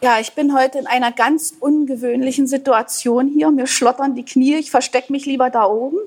[0.00, 3.50] Ja, ich bin heute in einer ganz ungewöhnlichen Situation hier.
[3.50, 5.98] Mir schlottern die Knie, ich verstecke mich lieber da oben.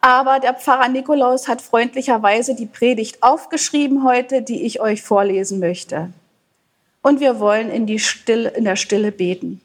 [0.00, 6.10] Aber der Pfarrer Nikolaus hat freundlicherweise die Predigt aufgeschrieben heute, die ich euch vorlesen möchte.
[7.02, 9.60] Und wir wollen in, die Stille, in der Stille beten.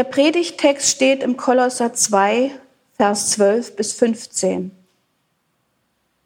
[0.00, 2.52] Der Predigtext steht im Kolosser 2,
[2.96, 4.70] Vers 12 bis 15.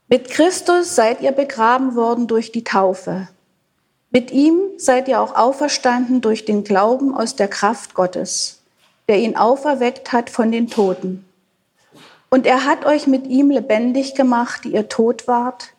[0.06, 3.26] Mit Christus seid ihr begraben worden durch die Taufe.
[4.12, 8.60] Mit ihm seid ihr auch auferstanden durch den Glauben aus der Kraft Gottes,
[9.08, 11.24] der ihn auferweckt hat von den Toten.
[12.30, 15.70] Und er hat euch mit ihm lebendig gemacht, die ihr tot wart,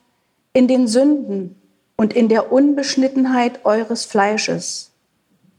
[0.51, 1.55] in den Sünden
[1.95, 4.91] und in der Unbeschnittenheit eures Fleisches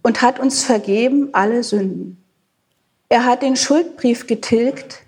[0.03, 2.23] und hat uns vergeben alle Sünden.
[3.09, 5.03] Er hat den Schuldbrief getilgt,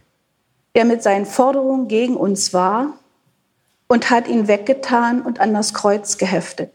[0.74, 2.94] der mit seinen Forderungen gegen uns war,
[3.88, 6.72] und hat ihn weggetan und an das Kreuz geheftet.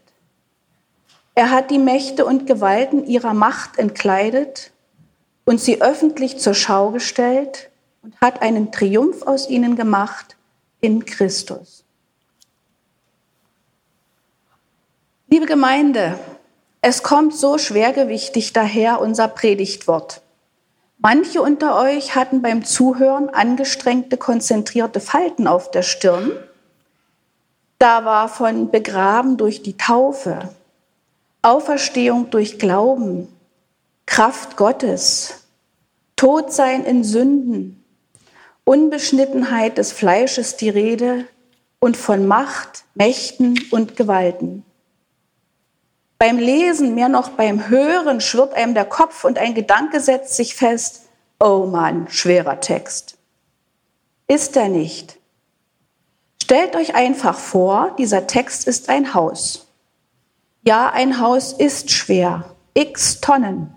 [1.36, 4.72] Er hat die Mächte und Gewalten ihrer Macht entkleidet
[5.44, 7.70] und sie öffentlich zur Schau gestellt
[8.02, 10.36] und hat einen Triumph aus ihnen gemacht
[10.80, 11.84] in Christus.
[15.28, 16.18] Liebe Gemeinde,
[16.80, 20.20] es kommt so schwergewichtig daher unser Predigtwort.
[21.06, 26.32] Manche unter euch hatten beim Zuhören angestrengte, konzentrierte Falten auf der Stirn.
[27.78, 30.48] Da war von begraben durch die Taufe,
[31.42, 33.28] Auferstehung durch Glauben,
[34.06, 35.44] Kraft Gottes,
[36.16, 37.84] Todsein in Sünden,
[38.64, 41.26] Unbeschnittenheit des Fleisches die Rede
[41.80, 44.64] und von Macht, Mächten und Gewalten.
[46.18, 50.54] Beim Lesen, mehr noch beim Hören, schwirrt einem der Kopf und ein Gedanke setzt sich
[50.54, 51.02] fest.
[51.40, 53.18] Oh Mann, schwerer Text.
[54.26, 55.18] Ist er nicht?
[56.42, 59.66] Stellt euch einfach vor, dieser Text ist ein Haus.
[60.62, 62.44] Ja, ein Haus ist schwer,
[62.74, 63.74] x Tonnen.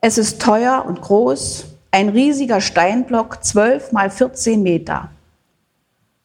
[0.00, 5.10] Es ist teuer und groß, ein riesiger Steinblock, 12 mal 14 Meter.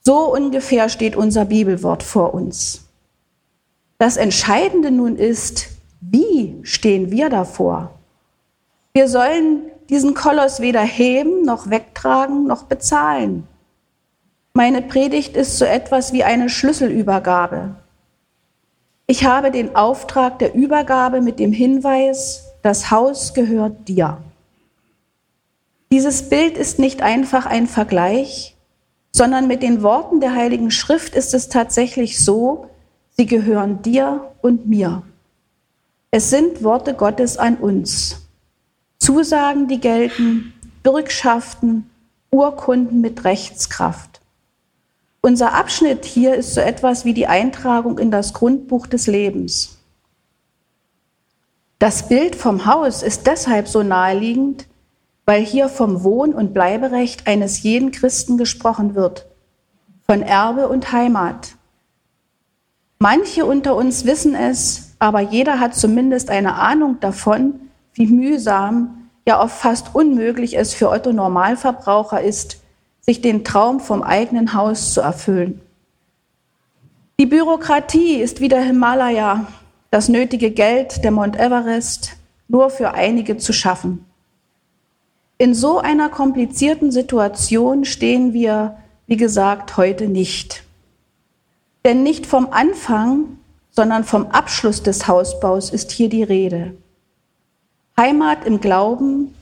[0.04, 2.86] So ungefähr steht unser Bibelwort vor uns.
[4.02, 5.68] Das Entscheidende nun ist,
[6.00, 8.00] wie stehen wir davor?
[8.94, 13.48] Wir sollen diesen Koloss weder heben, noch wegtragen, noch bezahlen.
[14.54, 17.76] Meine Predigt ist so etwas wie eine Schlüsselübergabe.
[19.06, 24.18] Ich habe den Auftrag der Übergabe mit dem Hinweis, das Haus gehört dir.
[25.92, 28.58] Dieses Bild ist nicht einfach ein Vergleich,
[29.12, 32.66] sondern mit den Worten der Heiligen Schrift ist es tatsächlich so,
[33.22, 35.04] Sie gehören dir und mir.
[36.10, 38.28] Es sind Worte Gottes an uns.
[38.98, 41.88] Zusagen, die gelten, Bürgschaften,
[42.32, 44.22] Urkunden mit Rechtskraft.
[45.22, 49.78] Unser Abschnitt hier ist so etwas wie die Eintragung in das Grundbuch des Lebens.
[51.78, 54.66] Das Bild vom Haus ist deshalb so naheliegend,
[55.28, 59.28] weil hier vom Wohn- und Bleiberecht eines jeden Christen gesprochen wird,
[60.08, 61.52] von Erbe und Heimat.
[63.02, 67.56] Manche unter uns wissen es, aber jeder hat zumindest eine Ahnung davon,
[67.96, 72.62] wie mühsam, ja oft fast unmöglich es für Otto Normalverbraucher ist,
[73.00, 75.62] sich den Traum vom eigenen Haus zu erfüllen.
[77.20, 79.48] Die Bürokratie ist wie der Himalaya,
[79.90, 82.18] das nötige Geld der Mount Everest
[82.50, 84.06] nur für einige zu schaffen.
[85.40, 90.64] In so einer komplizierten Situation stehen wir, wie gesagt, heute nicht.
[91.84, 93.38] Denn nicht vom Anfang,
[93.72, 96.76] sondern vom Abschluss des Hausbaus ist hier die Rede.
[97.98, 99.34] Heimat im Glauben,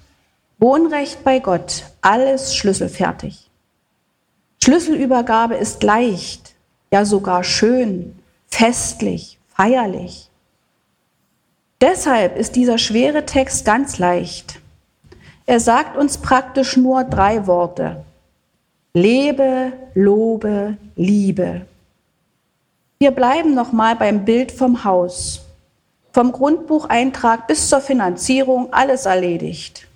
[0.58, 3.50] Wohnrecht bei Gott, alles schlüsselfertig.
[4.62, 6.54] Schlüsselübergabe ist leicht,
[6.92, 10.30] ja sogar schön, festlich, feierlich.
[11.80, 14.60] Deshalb ist dieser schwere Text ganz leicht.
[15.46, 18.04] Er sagt uns praktisch nur drei Worte.
[18.94, 21.62] Lebe, lobe, liebe.
[23.02, 25.46] Wir bleiben nochmal beim Bild vom Haus.
[26.12, 29.88] Vom Grundbucheintrag bis zur Finanzierung alles erledigt.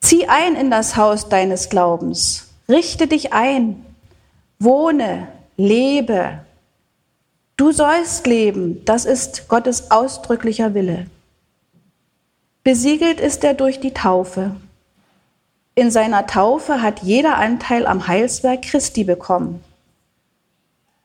[0.00, 2.48] Zieh ein in das Haus deines Glaubens.
[2.68, 3.86] Richte dich ein.
[4.58, 6.40] Wohne, lebe.
[7.56, 8.84] Du sollst leben.
[8.84, 11.06] Das ist Gottes ausdrücklicher Wille.
[12.64, 14.56] Besiegelt ist er durch die Taufe.
[15.76, 19.62] In seiner Taufe hat jeder Anteil am Heilswerk Christi bekommen.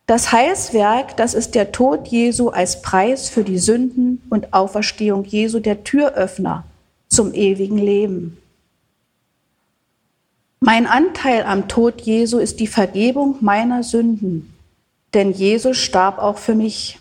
[0.08, 5.60] Das Heilswerk, das ist der Tod Jesu als Preis für die Sünden und Auferstehung Jesu,
[5.60, 6.64] der Türöffner
[7.10, 8.38] zum ewigen Leben.
[10.62, 14.54] Mein Anteil am Tod Jesu ist die Vergebung meiner Sünden,
[15.14, 17.00] denn Jesus starb auch für mich.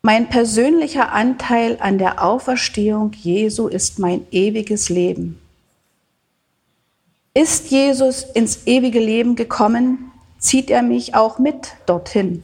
[0.00, 5.40] Mein persönlicher Anteil an der Auferstehung Jesu ist mein ewiges Leben.
[7.34, 12.42] Ist Jesus ins ewige Leben gekommen, zieht er mich auch mit dorthin.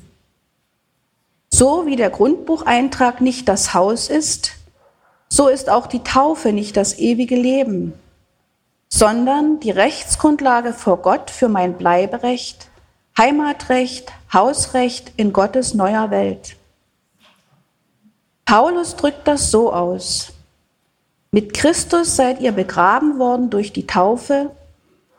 [1.51, 4.53] So wie der Grundbucheintrag nicht das Haus ist,
[5.29, 7.93] so ist auch die Taufe nicht das ewige Leben,
[8.89, 12.69] sondern die Rechtsgrundlage vor Gott für mein Bleiberecht,
[13.17, 16.57] Heimatrecht, Hausrecht in Gottes neuer Welt.
[18.45, 20.33] Paulus drückt das so aus.
[21.31, 24.51] Mit Christus seid ihr begraben worden durch die Taufe,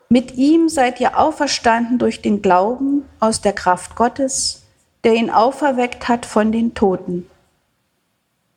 [0.08, 4.62] mit ihm seid ihr auferstanden durch den Glauben aus der Kraft Gottes,
[5.04, 7.28] der ihn auferweckt hat von den Toten.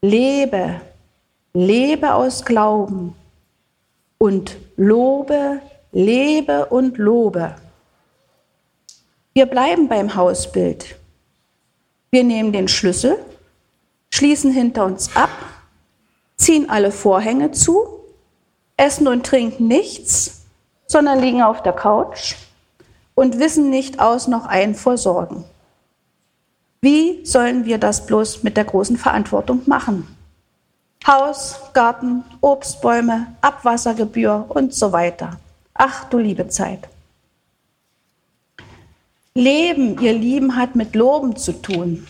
[0.01, 0.81] Lebe,
[1.54, 3.16] lebe aus Glauben
[4.18, 5.62] und lobe,
[5.92, 7.56] lebe und lobe.
[9.34, 10.96] Wir bleiben beim Hausbild.
[12.12, 13.18] Wir nehmen den Schlüssel,
[14.10, 15.30] schließen hinter uns ab,
[16.38, 17.88] ziehen alle Vorhänge zu,
[18.78, 20.38] essen und trinken nichts,
[20.89, 22.36] sondern liegen auf der Couch
[23.15, 25.45] und wissen nicht aus noch ein vor Sorgen.
[26.81, 30.15] Wie sollen wir das bloß mit der großen Verantwortung machen?
[31.06, 35.39] Haus, Garten, Obstbäume, Abwassergebühr und so weiter.
[35.74, 36.89] Ach du liebe Zeit.
[39.36, 42.07] Leben, ihr Lieben, hat mit Loben zu tun.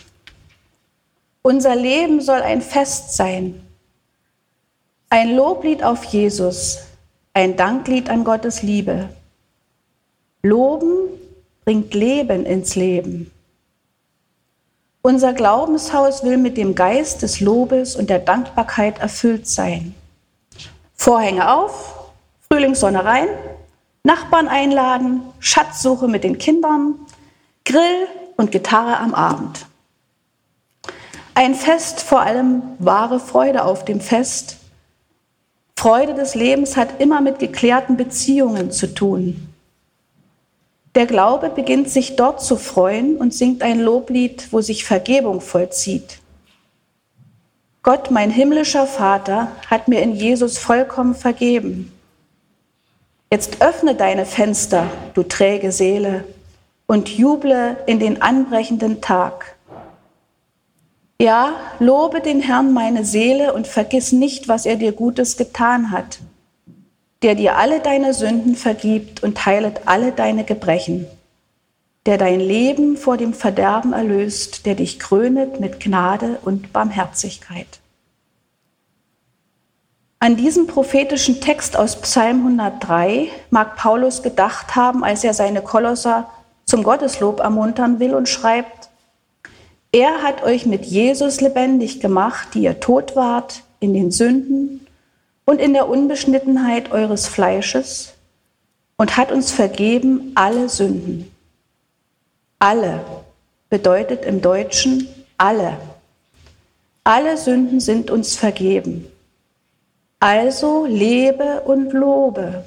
[1.42, 3.62] Unser Leben soll ein Fest sein.
[5.10, 6.78] Ein Loblied auf Jesus,
[7.32, 9.08] ein Danklied an Gottes Liebe.
[10.42, 11.08] Loben
[11.64, 13.30] bringt Leben ins Leben.
[15.02, 19.94] Unser Glaubenshaus will mit dem Geist des Lobes und der Dankbarkeit erfüllt sein.
[20.94, 22.10] Vorhänge auf,
[22.50, 23.28] Frühlingssonne rein,
[24.02, 26.94] Nachbarn einladen, Schatzsuche mit den Kindern,
[27.64, 29.66] Grill und Gitarre am Abend.
[31.34, 34.59] Ein Fest, vor allem wahre Freude auf dem Fest.
[35.80, 39.48] Freude des Lebens hat immer mit geklärten Beziehungen zu tun.
[40.94, 46.18] Der Glaube beginnt sich dort zu freuen und singt ein Loblied, wo sich Vergebung vollzieht.
[47.82, 51.90] Gott, mein himmlischer Vater, hat mir in Jesus vollkommen vergeben.
[53.32, 56.24] Jetzt öffne deine Fenster, du träge Seele,
[56.88, 59.56] und juble in den anbrechenden Tag.
[61.20, 66.18] Ja, lobe den Herrn meine Seele und vergiss nicht, was er dir Gutes getan hat
[67.22, 71.06] der dir alle deine Sünden vergibt und heilet alle deine Gebrechen,
[72.06, 77.80] der dein Leben vor dem Verderben erlöst, der dich krönet mit Gnade und Barmherzigkeit.
[80.18, 86.28] An diesen prophetischen Text aus Psalm 103 mag Paulus gedacht haben, als er seine Kolosser
[86.66, 88.89] zum Gotteslob ermuntern will und schreibt,
[89.92, 94.86] er hat euch mit Jesus lebendig gemacht, die ihr tot wart in den Sünden
[95.44, 98.14] und in der Unbeschnittenheit eures Fleisches
[98.96, 101.30] und hat uns vergeben alle Sünden.
[102.58, 103.00] Alle
[103.68, 105.08] bedeutet im Deutschen
[105.38, 105.78] alle.
[107.02, 109.06] Alle Sünden sind uns vergeben.
[110.20, 112.64] Also lebe und lobe.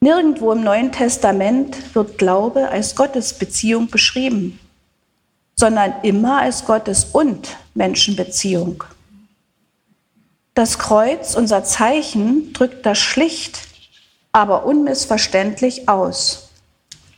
[0.00, 4.58] Nirgendwo im Neuen Testament wird Glaube als Gottesbeziehung beschrieben,
[5.58, 8.84] sondern immer als Gottes und Menschenbeziehung.
[10.54, 13.58] Das Kreuz, unser Zeichen, drückt das schlicht,
[14.30, 16.50] aber unmissverständlich aus.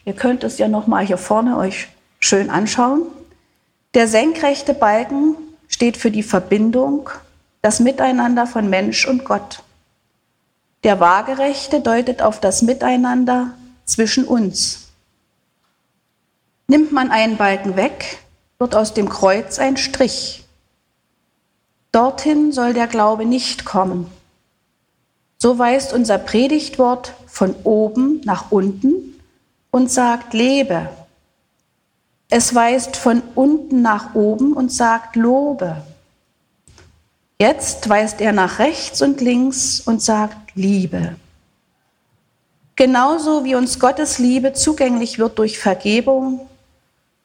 [0.07, 3.03] Ihr könnt es ja noch mal hier vorne euch schön anschauen.
[3.93, 5.37] Der senkrechte Balken
[5.69, 7.11] steht für die Verbindung,
[7.61, 9.63] das Miteinander von Mensch und Gott.
[10.83, 13.53] Der waagerechte deutet auf das Miteinander
[13.85, 14.89] zwischen uns.
[16.69, 18.19] Nimmt man einen Balken weg,
[18.61, 20.45] wird aus dem Kreuz ein Strich.
[21.93, 24.13] Dorthin soll der Glaube nicht kommen.
[25.39, 29.19] So weist unser Predigtwort von oben nach unten
[29.71, 30.91] und sagt, lebe.
[32.29, 35.83] Es weist von unten nach oben und sagt, lobe.
[37.41, 41.17] Jetzt weist er nach rechts und links und sagt, liebe.
[42.77, 46.47] Genauso wie uns Gottes Liebe zugänglich wird durch Vergebung,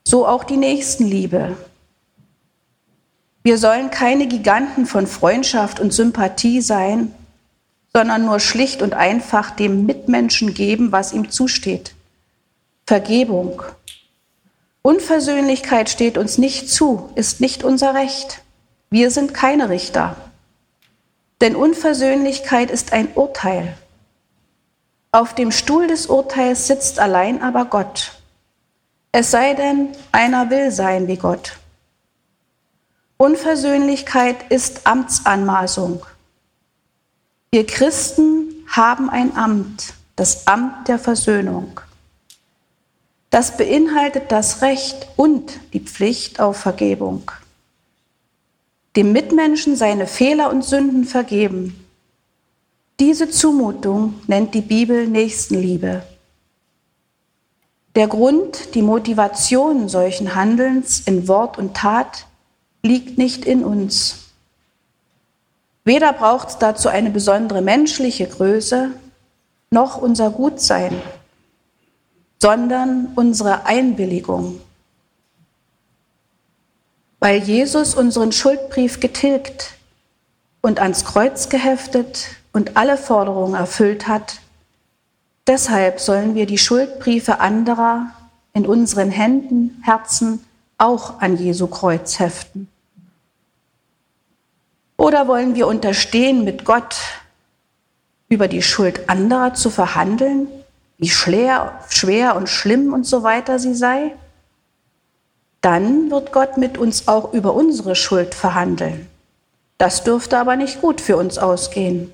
[0.06, 1.58] so auch die Nächstenliebe,
[3.46, 7.14] wir sollen keine Giganten von Freundschaft und Sympathie sein,
[7.94, 11.94] sondern nur schlicht und einfach dem Mitmenschen geben, was ihm zusteht.
[12.88, 13.62] Vergebung.
[14.82, 18.42] Unversöhnlichkeit steht uns nicht zu, ist nicht unser Recht.
[18.90, 20.16] Wir sind keine Richter.
[21.40, 23.78] Denn Unversöhnlichkeit ist ein Urteil.
[25.12, 28.15] Auf dem Stuhl des Urteils sitzt allein aber Gott.
[29.18, 31.54] Es sei denn, einer will sein wie Gott.
[33.16, 36.06] Unversöhnlichkeit ist Amtsanmaßung.
[37.50, 41.80] Wir Christen haben ein Amt, das Amt der Versöhnung.
[43.30, 47.32] Das beinhaltet das Recht und die Pflicht auf Vergebung.
[48.98, 51.86] Dem Mitmenschen seine Fehler und Sünden vergeben.
[53.00, 56.04] Diese Zumutung nennt die Bibel Nächstenliebe.
[57.96, 62.26] Der Grund, die Motivation solchen Handelns in Wort und Tat
[62.84, 64.26] liegt nicht in uns.
[65.86, 68.92] Weder braucht es dazu eine besondere menschliche Größe
[69.70, 71.02] noch unser Gutsein,
[72.42, 74.60] sondern unsere Einwilligung.
[77.20, 79.76] Weil Jesus unseren Schuldbrief getilgt
[80.62, 84.42] und ans Kreuz geheftet und alle Forderungen erfüllt hat,
[85.48, 88.08] deshalb sollen wir die Schuldbriefe anderer
[88.54, 90.44] in unseren Händen, Herzen
[90.78, 92.68] auch an Jesu Kreuz heften.
[94.98, 96.96] Oder wollen wir unterstehen, mit Gott
[98.30, 100.48] über die Schuld anderer zu verhandeln,
[100.98, 104.14] wie schwer, schwer und schlimm und so weiter sie sei?
[105.62, 109.08] Dann wird Gott mit uns auch über unsere Schuld verhandeln.
[109.78, 112.12] Das dürfte aber nicht gut für uns ausgehen.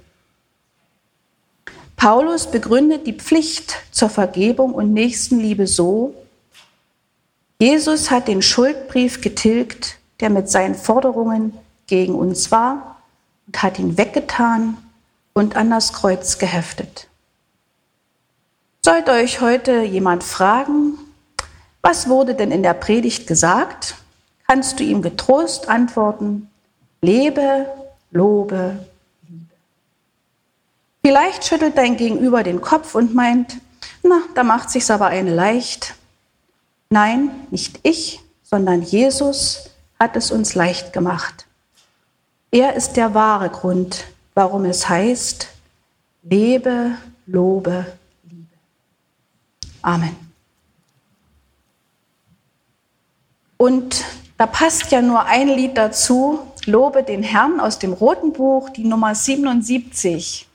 [2.01, 6.15] Paulus begründet die Pflicht zur Vergebung und Nächstenliebe so,
[7.60, 11.53] Jesus hat den Schuldbrief getilgt, der mit seinen Forderungen
[11.86, 13.03] gegen uns war
[13.46, 14.77] und hat ihn weggetan
[15.34, 17.08] und an das Kreuz geheftet.
[18.84, 20.98] Sollte euch heute jemand fragen,
[21.84, 23.93] was wurde denn in der Predigt gesagt,
[24.48, 26.50] kannst du ihm getrost antworten,
[27.03, 27.67] lebe,
[28.10, 28.88] lobe.
[31.03, 33.58] Vielleicht schüttelt dein Gegenüber den Kopf und meint,
[34.03, 35.96] na, da macht sich's aber eine leicht.
[36.89, 41.46] Nein, nicht ich, sondern Jesus hat es uns leicht gemacht.
[42.51, 45.48] Er ist der wahre Grund, warum es heißt,
[46.24, 47.86] lebe, lobe,
[48.24, 48.48] liebe.
[49.81, 50.15] Amen.
[53.58, 54.03] Und
[54.38, 58.84] da passt ja nur ein Lied dazu, Lobe den Herrn aus dem Roten Buch, die
[58.84, 60.48] Nummer 77.